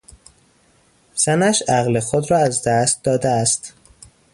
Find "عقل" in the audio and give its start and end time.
1.69-1.99